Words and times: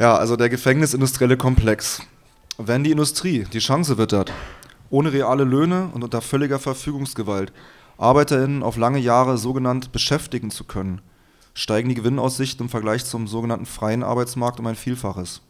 Ja, 0.00 0.16
also 0.16 0.34
der 0.34 0.48
gefängnisindustrielle 0.48 1.36
Komplex. 1.36 2.00
Wenn 2.56 2.84
die 2.84 2.90
Industrie 2.90 3.44
die 3.52 3.58
Chance 3.58 3.98
wittert, 3.98 4.32
ohne 4.88 5.12
reale 5.12 5.44
Löhne 5.44 5.90
und 5.92 6.02
unter 6.02 6.22
völliger 6.22 6.58
Verfügungsgewalt 6.58 7.52
ArbeiterInnen 7.98 8.62
auf 8.62 8.78
lange 8.78 8.98
Jahre 8.98 9.36
sogenannt 9.36 9.92
beschäftigen 9.92 10.50
zu 10.50 10.64
können, 10.64 11.02
steigen 11.52 11.90
die 11.90 11.94
Gewinnaussichten 11.96 12.64
im 12.64 12.70
Vergleich 12.70 13.04
zum 13.04 13.26
sogenannten 13.26 13.66
freien 13.66 14.02
Arbeitsmarkt 14.02 14.58
um 14.58 14.68
ein 14.68 14.74
Vielfaches. 14.74 15.42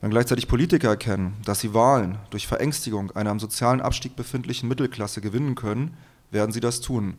Wenn 0.00 0.10
gleichzeitig 0.10 0.48
Politiker 0.48 0.88
erkennen, 0.88 1.36
dass 1.44 1.60
sie 1.60 1.72
Wahlen 1.72 2.18
durch 2.30 2.48
Verängstigung 2.48 3.12
einer 3.12 3.30
am 3.30 3.38
sozialen 3.38 3.80
Abstieg 3.80 4.16
befindlichen 4.16 4.68
Mittelklasse 4.68 5.20
gewinnen 5.20 5.54
können, 5.54 5.96
werden 6.32 6.50
sie 6.50 6.58
das 6.58 6.80
tun. 6.80 7.14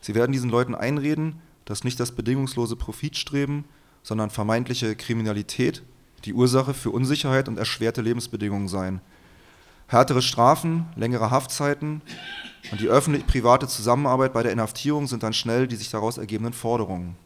Sie 0.00 0.16
werden 0.16 0.32
diesen 0.32 0.50
Leuten 0.50 0.74
einreden, 0.74 1.36
dass 1.66 1.84
nicht 1.84 2.00
das 2.00 2.10
bedingungslose 2.10 2.74
Profitstreben, 2.74 3.64
sondern 4.02 4.30
vermeintliche 4.30 4.96
Kriminalität 4.96 5.84
die 6.24 6.34
Ursache 6.34 6.74
für 6.74 6.90
Unsicherheit 6.90 7.48
und 7.48 7.58
erschwerte 7.58 8.02
Lebensbedingungen 8.02 8.68
seien. 8.68 9.00
Härtere 9.86 10.22
Strafen, 10.22 10.86
längere 10.96 11.30
Haftzeiten 11.30 12.02
und 12.70 12.80
die 12.80 12.88
öffentlich-private 12.88 13.66
Zusammenarbeit 13.66 14.32
bei 14.32 14.42
der 14.42 14.52
Inhaftierung 14.52 15.06
sind 15.06 15.22
dann 15.22 15.32
schnell 15.32 15.66
die 15.66 15.76
sich 15.76 15.90
daraus 15.90 16.18
ergebenden 16.18 16.52
Forderungen. 16.52 17.16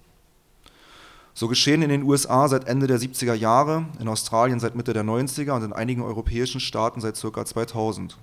So 1.35 1.49
geschehen 1.49 1.83
in 1.83 1.89
den 1.89 2.05
USA 2.05 2.49
seit 2.49 2.69
Ende 2.69 2.87
der 2.87 3.01
70er 3.01 3.35
Jahre, 3.35 3.87
in 3.99 4.07
Australien 4.07 4.61
seit 4.61 4.77
Mitte 4.77 4.93
der 4.93 5.03
90er 5.03 5.53
und 5.53 5.65
in 5.65 5.73
einigen 5.73 6.01
europäischen 6.01 6.61
Staaten 6.61 7.01
seit 7.01 7.21
ca. 7.21 7.45
2000. 7.45 8.17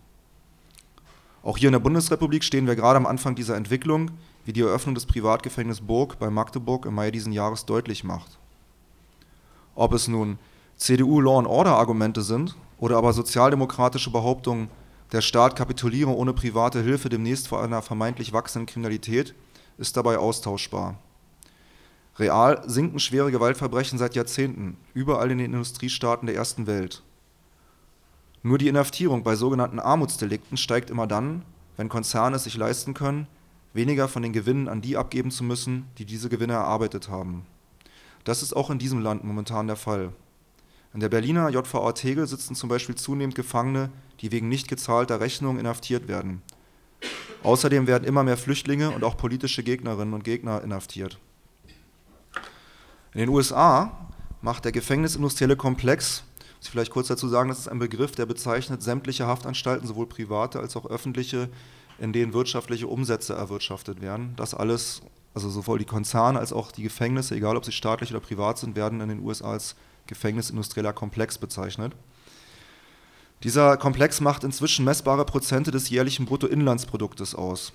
Auch 1.43 1.57
hier 1.57 1.67
in 1.67 1.73
der 1.73 1.79
Bundesrepublik 1.79 2.43
stehen 2.43 2.67
wir 2.67 2.75
gerade 2.75 2.97
am 2.97 3.05
Anfang 3.05 3.35
dieser 3.35 3.57
Entwicklung, 3.57 4.11
wie 4.45 4.53
die 4.53 4.61
Eröffnung 4.61 4.95
des 4.95 5.05
Privatgefängnisses 5.05 5.85
Burg 5.85 6.19
bei 6.19 6.29
Magdeburg 6.29 6.85
im 6.85 6.95
Mai 6.95 7.11
diesen 7.11 7.33
Jahres 7.33 7.65
deutlich 7.65 8.03
macht. 8.03 8.39
Ob 9.75 9.93
es 9.93 10.07
nun 10.07 10.39
CDU-Law-and-Order-Argumente 10.81 12.23
sind 12.23 12.55
oder 12.79 12.97
aber 12.97 13.13
sozialdemokratische 13.13 14.09
Behauptungen, 14.09 14.67
der 15.11 15.21
Staat 15.21 15.55
kapituliere 15.55 16.09
ohne 16.09 16.33
private 16.33 16.81
Hilfe 16.81 17.07
demnächst 17.07 17.47
vor 17.47 17.61
einer 17.61 17.83
vermeintlich 17.83 18.33
wachsenden 18.33 18.65
Kriminalität, 18.65 19.35
ist 19.77 19.95
dabei 19.95 20.17
austauschbar. 20.17 20.97
Real 22.17 22.63
sinken 22.65 22.99
schwere 22.99 23.29
Gewaltverbrechen 23.29 23.99
seit 23.99 24.15
Jahrzehnten, 24.15 24.75
überall 24.95 25.29
in 25.29 25.37
den 25.37 25.53
Industriestaaten 25.53 26.25
der 26.25 26.35
ersten 26.35 26.65
Welt. 26.65 27.03
Nur 28.41 28.57
die 28.57 28.67
Inhaftierung 28.67 29.21
bei 29.21 29.35
sogenannten 29.35 29.79
Armutsdelikten 29.79 30.57
steigt 30.57 30.89
immer 30.89 31.05
dann, 31.05 31.43
wenn 31.77 31.89
Konzerne 31.89 32.37
es 32.37 32.45
sich 32.45 32.57
leisten 32.57 32.95
können, 32.95 33.27
weniger 33.73 34.07
von 34.07 34.23
den 34.23 34.33
Gewinnen 34.33 34.67
an 34.67 34.81
die 34.81 34.97
abgeben 34.97 35.29
zu 35.29 35.43
müssen, 35.43 35.85
die 35.99 36.05
diese 36.05 36.29
Gewinne 36.29 36.53
erarbeitet 36.53 37.07
haben. 37.07 37.45
Das 38.23 38.41
ist 38.41 38.55
auch 38.55 38.71
in 38.71 38.79
diesem 38.79 39.01
Land 39.01 39.23
momentan 39.23 39.67
der 39.67 39.75
Fall. 39.75 40.11
In 40.93 40.99
der 40.99 41.09
Berliner 41.09 41.49
JVA 41.49 41.93
Tegel 41.93 42.27
sitzen 42.27 42.53
zum 42.53 42.67
Beispiel 42.67 42.95
zunehmend 42.95 43.35
Gefangene, 43.35 43.89
die 44.19 44.31
wegen 44.31 44.49
nicht 44.49 44.67
gezahlter 44.67 45.21
Rechnungen 45.21 45.59
inhaftiert 45.59 46.09
werden. 46.09 46.41
Außerdem 47.43 47.87
werden 47.87 48.03
immer 48.03 48.23
mehr 48.23 48.37
Flüchtlinge 48.37 48.91
und 48.91 49.03
auch 49.03 49.15
politische 49.15 49.63
Gegnerinnen 49.63 50.13
und 50.13 50.23
Gegner 50.23 50.61
inhaftiert. 50.61 51.17
In 53.13 53.19
den 53.19 53.29
USA 53.29 54.09
macht 54.41 54.65
der 54.65 54.71
gefängnisindustrielle 54.71 55.55
Komplex, 55.55 56.23
muss 56.57 56.67
ich 56.67 56.71
vielleicht 56.71 56.91
kurz 56.91 57.07
dazu 57.07 57.27
sagen, 57.27 57.49
das 57.49 57.59
ist 57.59 57.67
ein 57.67 57.79
Begriff, 57.79 58.11
der 58.11 58.25
bezeichnet 58.25 58.83
sämtliche 58.83 59.25
Haftanstalten, 59.25 59.87
sowohl 59.87 60.07
private 60.07 60.59
als 60.59 60.75
auch 60.75 60.85
öffentliche, 60.85 61.49
in 61.99 62.13
denen 62.13 62.33
wirtschaftliche 62.33 62.87
Umsätze 62.87 63.33
erwirtschaftet 63.33 64.01
werden. 64.01 64.33
Das 64.35 64.53
alles, 64.53 65.01
also 65.33 65.49
sowohl 65.49 65.79
die 65.79 65.85
Konzerne 65.85 66.37
als 66.37 66.53
auch 66.53 66.71
die 66.71 66.83
Gefängnisse, 66.83 67.35
egal 67.35 67.57
ob 67.57 67.65
sie 67.65 67.71
staatlich 67.71 68.11
oder 68.11 68.19
privat 68.19 68.59
sind, 68.59 68.75
werden 68.75 69.01
in 69.01 69.09
den 69.09 69.19
USA 69.21 69.53
als 69.53 69.75
gefängnisindustrieller 70.11 70.91
Komplex 70.93 71.37
bezeichnet. 71.37 71.93
Dieser 73.43 73.77
Komplex 73.77 74.21
macht 74.21 74.43
inzwischen 74.43 74.85
messbare 74.85 75.25
Prozente 75.25 75.71
des 75.71 75.89
jährlichen 75.89 76.25
Bruttoinlandsproduktes 76.25 77.33
aus. 77.33 77.73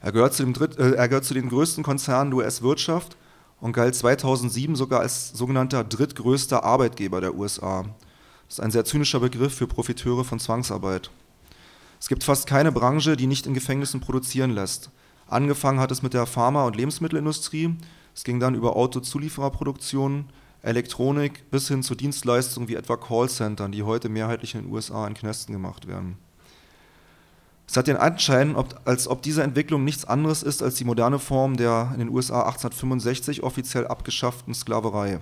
Er 0.00 0.12
gehört 0.12 0.34
zu, 0.34 0.44
Dritt, 0.52 0.78
äh, 0.78 0.92
er 0.92 1.08
gehört 1.08 1.24
zu 1.24 1.34
den 1.34 1.48
größten 1.48 1.84
Konzernen 1.84 2.30
der 2.30 2.38
US-Wirtschaft 2.38 3.16
und 3.60 3.72
galt 3.72 3.94
2007 3.94 4.74
sogar 4.74 5.00
als 5.00 5.30
sogenannter 5.30 5.84
drittgrößter 5.84 6.64
Arbeitgeber 6.64 7.20
der 7.20 7.34
USA. 7.34 7.82
Das 8.48 8.58
ist 8.58 8.60
ein 8.60 8.70
sehr 8.70 8.84
zynischer 8.84 9.20
Begriff 9.20 9.54
für 9.54 9.66
Profiteure 9.66 10.24
von 10.24 10.40
Zwangsarbeit. 10.40 11.10
Es 12.00 12.08
gibt 12.08 12.24
fast 12.24 12.46
keine 12.46 12.72
Branche, 12.72 13.16
die 13.16 13.26
nicht 13.26 13.46
in 13.46 13.54
Gefängnissen 13.54 14.00
produzieren 14.00 14.50
lässt. 14.50 14.90
Angefangen 15.28 15.80
hat 15.80 15.90
es 15.90 16.02
mit 16.02 16.14
der 16.14 16.26
Pharma- 16.26 16.66
und 16.66 16.76
Lebensmittelindustrie, 16.76 17.76
es 18.14 18.24
ging 18.24 18.40
dann 18.40 18.54
über 18.54 18.76
Autozuliefererproduktionen, 18.76 20.30
Elektronik 20.62 21.50
bis 21.50 21.68
hin 21.68 21.82
zu 21.82 21.94
Dienstleistungen 21.94 22.68
wie 22.68 22.74
etwa 22.74 22.96
Callcentern, 22.96 23.72
die 23.72 23.82
heute 23.82 24.08
mehrheitlich 24.08 24.54
in 24.54 24.62
den 24.62 24.72
USA 24.72 25.06
in 25.06 25.14
Knästen 25.14 25.52
gemacht 25.52 25.86
werden. 25.86 26.18
Es 27.68 27.76
hat 27.76 27.88
den 27.88 27.96
Anschein, 27.96 28.56
als 28.84 29.08
ob 29.08 29.22
diese 29.22 29.42
Entwicklung 29.42 29.84
nichts 29.84 30.04
anderes 30.04 30.42
ist 30.42 30.62
als 30.62 30.76
die 30.76 30.84
moderne 30.84 31.18
Form 31.18 31.56
der 31.56 31.90
in 31.94 31.98
den 31.98 32.08
USA 32.10 32.42
1865 32.42 33.42
offiziell 33.42 33.86
abgeschafften 33.86 34.54
Sklaverei. 34.54 35.14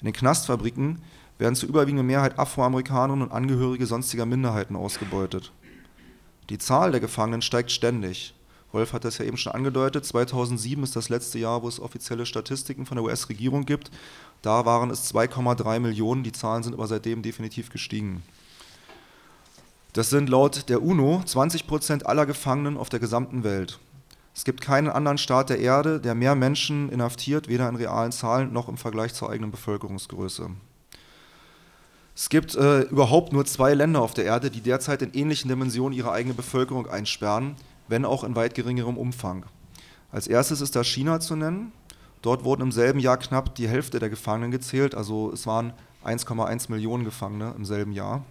In 0.00 0.04
den 0.04 0.12
Knastfabriken 0.12 1.02
werden 1.38 1.56
zur 1.56 1.68
überwiegenden 1.68 2.06
Mehrheit 2.06 2.38
Afroamerikanerinnen 2.38 3.26
und 3.26 3.32
Angehörige 3.32 3.86
sonstiger 3.86 4.26
Minderheiten 4.26 4.76
ausgebeutet. 4.76 5.52
Die 6.50 6.58
Zahl 6.58 6.92
der 6.92 7.00
Gefangenen 7.00 7.42
steigt 7.42 7.70
ständig. 7.70 8.34
Wolf 8.70 8.92
hat 8.92 9.04
das 9.04 9.18
ja 9.18 9.24
eben 9.24 9.36
schon 9.36 9.52
angedeutet. 9.52 10.04
2007 10.04 10.82
ist 10.84 10.94
das 10.94 11.08
letzte 11.08 11.38
Jahr, 11.38 11.62
wo 11.62 11.68
es 11.68 11.80
offizielle 11.80 12.26
Statistiken 12.26 12.86
von 12.86 12.96
der 12.96 13.04
US-Regierung 13.04 13.64
gibt. 13.64 13.90
Da 14.42 14.64
waren 14.64 14.90
es 14.90 15.12
2,3 15.12 15.80
Millionen, 15.80 16.22
die 16.22 16.32
Zahlen 16.32 16.62
sind 16.62 16.74
aber 16.74 16.86
seitdem 16.86 17.22
definitiv 17.22 17.70
gestiegen. 17.70 18.22
Das 19.92 20.10
sind 20.10 20.28
laut 20.28 20.68
der 20.68 20.82
UNO 20.82 21.22
20 21.24 21.66
Prozent 21.66 22.06
aller 22.06 22.26
Gefangenen 22.26 22.76
auf 22.76 22.88
der 22.88 23.00
gesamten 23.00 23.42
Welt. 23.42 23.78
Es 24.34 24.44
gibt 24.44 24.60
keinen 24.60 24.88
anderen 24.88 25.18
Staat 25.18 25.50
der 25.50 25.58
Erde, 25.58 25.98
der 25.98 26.14
mehr 26.14 26.36
Menschen 26.36 26.90
inhaftiert, 26.90 27.48
weder 27.48 27.68
in 27.68 27.74
realen 27.74 28.12
Zahlen 28.12 28.52
noch 28.52 28.68
im 28.68 28.76
Vergleich 28.76 29.12
zur 29.12 29.30
eigenen 29.30 29.50
Bevölkerungsgröße. 29.50 30.50
Es 32.14 32.28
gibt 32.28 32.54
äh, 32.54 32.82
überhaupt 32.82 33.32
nur 33.32 33.44
zwei 33.46 33.74
Länder 33.74 34.00
auf 34.00 34.14
der 34.14 34.24
Erde, 34.24 34.50
die 34.50 34.60
derzeit 34.60 35.02
in 35.02 35.14
ähnlichen 35.14 35.48
Dimensionen 35.48 35.96
ihre 35.96 36.12
eigene 36.12 36.34
Bevölkerung 36.34 36.86
einsperren, 36.88 37.56
wenn 37.88 38.04
auch 38.04 38.22
in 38.22 38.36
weit 38.36 38.54
geringerem 38.54 38.96
Umfang. 38.96 39.44
Als 40.12 40.26
erstes 40.26 40.60
ist 40.60 40.76
da 40.76 40.84
China 40.84 41.20
zu 41.20 41.34
nennen. 41.34 41.72
Dort 42.22 42.44
wurden 42.44 42.62
im 42.62 42.72
selben 42.72 42.98
Jahr 42.98 43.16
knapp 43.16 43.54
die 43.54 43.68
Hälfte 43.68 43.98
der 43.98 44.10
Gefangenen 44.10 44.50
gezählt, 44.50 44.94
also 44.94 45.32
es 45.32 45.46
waren 45.46 45.72
1,1 46.04 46.70
Millionen 46.70 47.04
Gefangene 47.04 47.54
im 47.56 47.64
selben 47.64 47.92
Jahr, 47.92 48.24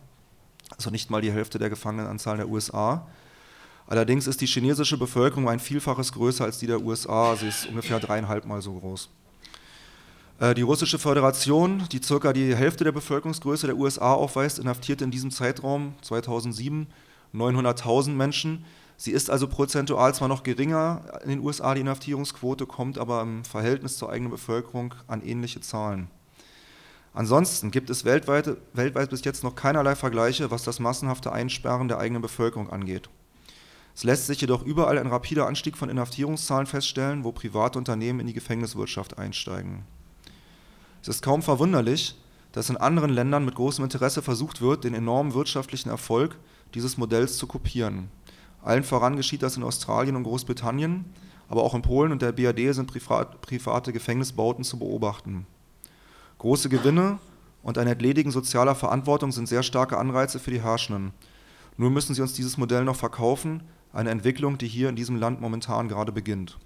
also 0.75 0.89
nicht 0.89 1.09
mal 1.09 1.21
die 1.21 1.31
Hälfte 1.31 1.59
der 1.59 1.69
Gefangenenanzahl 1.69 2.37
der 2.37 2.49
USA. 2.49 3.07
Allerdings 3.87 4.27
ist 4.27 4.41
die 4.41 4.47
chinesische 4.47 4.97
Bevölkerung 4.97 5.47
ein 5.47 5.59
Vielfaches 5.59 6.11
größer 6.11 6.43
als 6.43 6.59
die 6.59 6.67
der 6.67 6.81
USA, 6.81 7.35
sie 7.37 7.47
ist 7.47 7.67
ungefähr 7.67 7.99
dreieinhalb 7.99 8.45
Mal 8.45 8.61
so 8.61 8.73
groß. 8.73 9.09
Äh, 10.39 10.53
die 10.53 10.61
Russische 10.61 10.99
Föderation, 10.99 11.83
die 11.91 12.01
circa 12.03 12.33
die 12.33 12.55
Hälfte 12.55 12.83
der 12.83 12.91
Bevölkerungsgröße 12.91 13.67
der 13.67 13.77
USA 13.77 14.13
aufweist, 14.13 14.59
inhaftierte 14.59 15.03
in 15.03 15.11
diesem 15.11 15.31
Zeitraum 15.31 15.95
2007 16.01 16.87
900.000 17.33 18.11
Menschen. 18.11 18.65
Sie 18.99 19.11
ist 19.11 19.29
also 19.29 19.47
prozentual 19.47 20.13
zwar 20.15 20.27
noch 20.27 20.41
geringer 20.41 21.03
in 21.23 21.29
den 21.29 21.39
USA, 21.39 21.75
die 21.75 21.81
Inhaftierungsquote, 21.81 22.65
kommt 22.65 22.97
aber 22.97 23.21
im 23.21 23.45
Verhältnis 23.45 23.97
zur 23.97 24.09
eigenen 24.09 24.31
Bevölkerung 24.31 24.95
an 25.05 25.21
ähnliche 25.21 25.61
Zahlen. 25.61 26.09
Ansonsten 27.13 27.69
gibt 27.69 27.91
es 27.91 28.05
weltweit, 28.05 28.57
weltweit 28.73 29.11
bis 29.11 29.23
jetzt 29.23 29.43
noch 29.43 29.55
keinerlei 29.55 29.95
Vergleiche, 29.95 30.49
was 30.49 30.63
das 30.63 30.79
massenhafte 30.79 31.31
Einsperren 31.31 31.87
der 31.87 31.99
eigenen 31.99 32.23
Bevölkerung 32.23 32.71
angeht. 32.71 33.09
Es 33.95 34.03
lässt 34.03 34.27
sich 34.27 34.41
jedoch 34.41 34.63
überall 34.63 34.97
ein 34.97 35.07
rapider 35.07 35.47
Anstieg 35.47 35.77
von 35.77 35.89
Inhaftierungszahlen 35.89 36.67
feststellen, 36.67 37.23
wo 37.23 37.31
private 37.31 37.79
Unternehmen 37.79 38.19
in 38.19 38.27
die 38.27 38.33
Gefängniswirtschaft 38.33 39.17
einsteigen. 39.17 39.85
Es 41.01 41.07
ist 41.07 41.23
kaum 41.23 41.41
verwunderlich, 41.41 42.15
dass 42.51 42.69
in 42.69 42.77
anderen 42.77 43.11
Ländern 43.11 43.45
mit 43.45 43.55
großem 43.55 43.83
Interesse 43.83 44.21
versucht 44.21 44.61
wird, 44.61 44.83
den 44.83 44.93
enormen 44.93 45.33
wirtschaftlichen 45.33 45.89
Erfolg 45.89 46.37
dieses 46.73 46.97
Modells 46.97 47.37
zu 47.37 47.47
kopieren. 47.47 48.09
Allen 48.61 48.83
voran 48.83 49.15
geschieht 49.15 49.43
das 49.43 49.57
in 49.57 49.63
Australien 49.63 50.15
und 50.15 50.23
Großbritannien, 50.23 51.05
aber 51.49 51.63
auch 51.63 51.73
in 51.73 51.81
Polen 51.81 52.11
und 52.11 52.21
der 52.21 52.31
BRD 52.31 52.73
sind 52.73 52.91
private 52.91 53.93
Gefängnisbauten 53.93 54.63
zu 54.63 54.77
beobachten. 54.79 55.47
Große 56.39 56.69
Gewinne 56.69 57.19
und 57.63 57.77
ein 57.77 57.87
Entledigen 57.87 58.31
sozialer 58.31 58.75
Verantwortung 58.75 59.31
sind 59.31 59.47
sehr 59.47 59.63
starke 59.63 59.97
Anreize 59.97 60.39
für 60.39 60.51
die 60.51 60.61
Herrschenden. 60.61 61.13
Nur 61.77 61.89
müssen 61.89 62.13
sie 62.13 62.21
uns 62.21 62.33
dieses 62.33 62.57
Modell 62.57 62.83
noch 62.83 62.95
verkaufen, 62.95 63.63
eine 63.93 64.09
Entwicklung, 64.09 64.57
die 64.57 64.67
hier 64.67 64.89
in 64.89 64.95
diesem 64.95 65.15
Land 65.15 65.41
momentan 65.41 65.87
gerade 65.87 66.11
beginnt. 66.11 66.57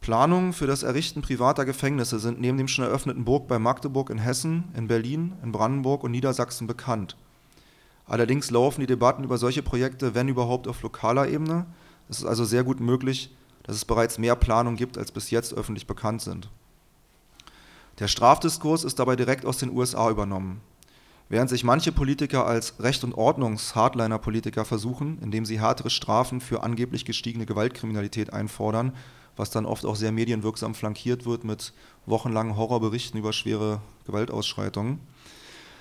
Planungen 0.00 0.52
für 0.52 0.66
das 0.66 0.82
Errichten 0.82 1.20
privater 1.20 1.64
Gefängnisse 1.64 2.18
sind 2.18 2.40
neben 2.40 2.56
dem 2.56 2.68
schon 2.68 2.84
eröffneten 2.84 3.24
Burg 3.24 3.48
bei 3.48 3.58
Magdeburg 3.58 4.10
in 4.10 4.18
Hessen, 4.18 4.64
in 4.74 4.88
Berlin, 4.88 5.34
in 5.42 5.52
Brandenburg 5.52 6.02
und 6.04 6.10
Niedersachsen 6.10 6.66
bekannt. 6.66 7.16
Allerdings 8.10 8.50
laufen 8.50 8.80
die 8.80 8.88
Debatten 8.88 9.22
über 9.22 9.38
solche 9.38 9.62
Projekte, 9.62 10.16
wenn 10.16 10.26
überhaupt, 10.26 10.66
auf 10.66 10.82
lokaler 10.82 11.28
Ebene. 11.28 11.66
Es 12.08 12.18
ist 12.18 12.24
also 12.24 12.44
sehr 12.44 12.64
gut 12.64 12.80
möglich, 12.80 13.32
dass 13.62 13.76
es 13.76 13.84
bereits 13.84 14.18
mehr 14.18 14.34
Planungen 14.34 14.76
gibt, 14.76 14.98
als 14.98 15.12
bis 15.12 15.30
jetzt 15.30 15.54
öffentlich 15.54 15.86
bekannt 15.86 16.20
sind. 16.20 16.50
Der 18.00 18.08
Strafdiskurs 18.08 18.82
ist 18.82 18.98
dabei 18.98 19.14
direkt 19.14 19.46
aus 19.46 19.58
den 19.58 19.70
USA 19.70 20.10
übernommen. 20.10 20.60
Während 21.28 21.50
sich 21.50 21.62
manche 21.62 21.92
Politiker 21.92 22.46
als 22.46 22.80
Recht- 22.80 23.04
und 23.04 23.14
Ordnungs-Hardliner-Politiker 23.14 24.64
versuchen, 24.64 25.20
indem 25.22 25.44
sie 25.44 25.60
härtere 25.60 25.90
Strafen 25.90 26.40
für 26.40 26.64
angeblich 26.64 27.04
gestiegene 27.04 27.46
Gewaltkriminalität 27.46 28.32
einfordern, 28.32 28.92
was 29.36 29.50
dann 29.50 29.66
oft 29.66 29.86
auch 29.86 29.94
sehr 29.94 30.10
medienwirksam 30.10 30.74
flankiert 30.74 31.26
wird 31.26 31.44
mit 31.44 31.72
wochenlangen 32.06 32.56
Horrorberichten 32.56 33.20
über 33.20 33.32
schwere 33.32 33.80
Gewaltausschreitungen, 34.06 34.98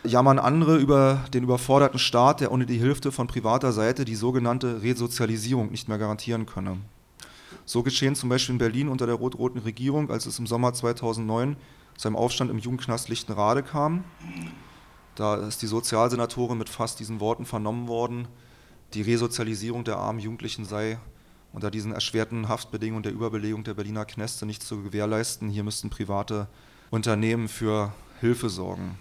jammern 0.04 0.40
andere 0.40 0.78
über 0.78 1.26
den 1.34 1.44
überforderten 1.44 2.00
Staat, 2.00 2.42
der 2.42 2.52
ohne 2.52 2.66
die 2.66 2.78
Hilfe 2.78 3.12
von 3.12 3.28
privater 3.28 3.72
Seite 3.72 4.06
die 4.06 4.16
sogenannte 4.16 4.82
Resozialisierung 4.82 5.72
nicht 5.72 5.88
mehr 5.88 5.98
garantieren 5.98 6.46
könne. 6.46 6.78
So 7.66 7.84
geschehen 7.84 8.16
zum 8.16 8.30
Beispiel 8.30 8.54
in 8.54 8.60
Berlin 8.60 8.90
unter 8.90 9.06
der 9.06 9.16
rot-roten 9.16 9.60
Regierung, 9.60 10.10
als 10.10 10.26
es 10.26 10.40
im 10.40 10.48
Sommer 10.48 10.74
2009 10.74 11.58
zu 11.98 12.08
einem 12.08 12.16
Aufstand 12.16 12.50
im 12.50 12.60
Jugendknast 12.60 13.10
Lichtenrade 13.10 13.64
kam. 13.64 14.04
Da 15.16 15.36
ist 15.36 15.62
die 15.62 15.68
Sozialsenatorin 15.68 16.58
mit 16.58 16.70
fast 16.70 17.00
diesen 17.00 17.20
Worten 17.20 17.46
vernommen 17.46 17.88
worden, 17.88 18.28
die 18.94 19.02
Resozialisierung 19.04 19.84
der 19.84 19.98
armen 19.98 20.20
Jugendlichen 20.20 20.66
sei 20.66 20.98
unter 21.54 21.70
diesen 21.70 21.92
erschwerten 21.92 22.48
Haftbedingungen 22.48 23.04
der 23.04 23.12
Überbelegung 23.12 23.64
der 23.64 23.74
Berliner 23.76 24.06
Knäste 24.06 24.46
nicht 24.46 24.64
zu 24.64 24.82
gewährleisten. 24.82 25.50
Hier 25.50 25.64
müssten 25.64 25.90
private 25.90 26.48
Unternehmen 26.90 27.48
für 27.48 27.94
Hilfe 28.20 28.50
sorgen. 28.50 28.98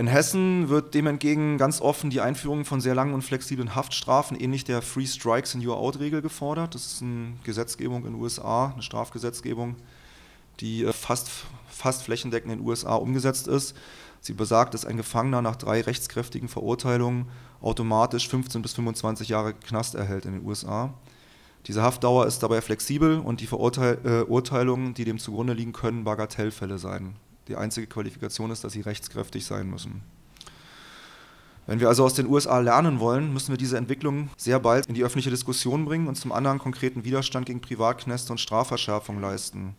In 0.00 0.06
Hessen 0.06 0.70
wird 0.70 0.94
dem 0.94 1.06
entgegen 1.06 1.58
ganz 1.58 1.82
offen 1.82 2.08
die 2.08 2.22
Einführung 2.22 2.64
von 2.64 2.80
sehr 2.80 2.94
langen 2.94 3.12
und 3.12 3.20
flexiblen 3.20 3.74
Haftstrafen, 3.74 4.34
ähnlich 4.40 4.64
der 4.64 4.80
Free 4.80 5.04
Strikes 5.04 5.54
in 5.54 5.66
Your 5.66 5.76
Out-Regel, 5.76 6.22
gefordert. 6.22 6.74
Das 6.74 6.86
ist 6.86 7.02
eine 7.02 7.34
Gesetzgebung 7.44 8.06
in 8.06 8.14
den 8.14 8.22
USA, 8.22 8.70
eine 8.72 8.82
Strafgesetzgebung, 8.82 9.76
die 10.60 10.84
äh, 10.84 10.94
fast, 10.94 11.28
fast 11.68 12.04
flächendeckend 12.04 12.50
in 12.50 12.60
den 12.60 12.66
USA 12.66 12.94
umgesetzt 12.94 13.46
ist. 13.46 13.76
Sie 14.22 14.32
besagt, 14.32 14.72
dass 14.72 14.86
ein 14.86 14.96
Gefangener 14.96 15.42
nach 15.42 15.56
drei 15.56 15.82
rechtskräftigen 15.82 16.48
Verurteilungen 16.48 17.26
automatisch 17.60 18.26
15 18.26 18.62
bis 18.62 18.72
25 18.72 19.28
Jahre 19.28 19.52
Knast 19.52 19.96
erhält 19.96 20.24
in 20.24 20.32
den 20.32 20.46
USA. 20.46 20.94
Diese 21.66 21.82
Haftdauer 21.82 22.24
ist 22.24 22.42
dabei 22.42 22.62
flexibel 22.62 23.18
und 23.18 23.42
die 23.42 23.46
Verurteilungen, 23.46 24.92
äh, 24.92 24.94
die 24.94 25.04
dem 25.04 25.18
zugrunde 25.18 25.52
liegen 25.52 25.74
können, 25.74 26.04
Bagatellfälle 26.04 26.78
sein. 26.78 27.16
Die 27.50 27.56
einzige 27.56 27.88
Qualifikation 27.88 28.52
ist, 28.52 28.62
dass 28.62 28.74
sie 28.74 28.80
rechtskräftig 28.80 29.44
sein 29.44 29.68
müssen. 29.68 30.02
Wenn 31.66 31.80
wir 31.80 31.88
also 31.88 32.04
aus 32.04 32.14
den 32.14 32.28
USA 32.28 32.60
lernen 32.60 33.00
wollen, 33.00 33.32
müssen 33.32 33.52
wir 33.52 33.58
diese 33.58 33.76
Entwicklung 33.76 34.30
sehr 34.36 34.60
bald 34.60 34.86
in 34.86 34.94
die 34.94 35.02
öffentliche 35.02 35.30
Diskussion 35.30 35.84
bringen 35.84 36.06
und 36.06 36.14
zum 36.14 36.30
anderen 36.30 36.60
konkreten 36.60 37.02
Widerstand 37.02 37.46
gegen 37.46 37.60
Privatknäste 37.60 38.32
und 38.32 38.38
Strafverschärfung 38.38 39.20
leisten. 39.20 39.74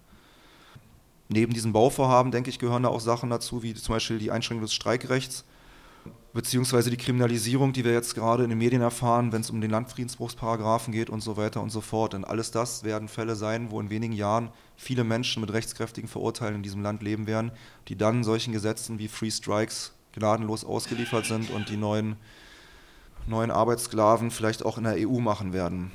Neben 1.30 1.54
diesen 1.54 1.72
Bauvorhaben, 1.72 2.34
denke 2.34 2.50
ich, 2.50 2.60
gehören 2.60 2.84
da 2.84 2.90
auch 2.90 3.00
Sachen 3.00 3.30
dazu, 3.30 3.64
wie 3.64 3.74
zum 3.74 3.96
Beispiel 3.96 4.20
die 4.20 4.32
Einschränkung 4.32 4.64
des 4.64 4.74
Streikrechts, 4.74 5.46
beziehungsweise 6.34 6.90
die 6.90 6.98
Kriminalisierung, 6.98 7.74
die 7.74 7.84
wir 7.84 7.92
jetzt 7.92 8.16
gerade 8.16 8.44
in 8.44 8.50
den 8.50 8.58
Medien 8.58 8.82
erfahren, 8.82 9.32
wenn 9.32 9.42
es 9.42 9.50
um 9.50 9.60
den 9.60 9.72
Landfriedensbruchsparagraphen 9.72 10.94
geht 10.94 11.10
und 11.10 11.22
so 11.22 11.38
weiter 11.38 11.62
und 11.62 11.70
so 11.70 11.82
fort. 11.82 12.14
Denn 12.14 12.24
alles 12.24 12.52
das 12.52 12.84
werden 12.84 13.08
Fälle 13.08 13.36
sein, 13.36 13.72
wo 13.72 13.80
in 13.80 13.90
wenigen 13.90 14.14
Jahren 14.14 14.50
viele 14.78 15.04
Menschen 15.04 15.42
mit 15.42 15.52
rechtskräftigen 15.52 16.10
Verurteilen 16.10 16.56
in 16.56 16.64
diesem 16.64 16.82
Land 16.82 17.04
leben 17.04 17.28
werden, 17.28 17.52
die 17.88 17.98
dann 17.98 18.24
solchen 18.24 18.54
Gesetzen 18.54 19.00
wie 19.00 19.08
Free 19.08 19.32
Strikes 19.32 19.94
gnadenlos 20.14 20.66
ausgeliefert 20.66 21.26
sind 21.26 21.52
und 21.52 21.70
die 21.70 21.78
neuen, 21.78 22.16
neuen 23.28 23.52
Arbeitssklaven 23.52 24.32
vielleicht 24.32 24.64
auch 24.66 24.78
in 24.78 24.84
der 24.86 24.96
EU 25.08 25.20
machen 25.20 25.54
werden. 25.54 25.92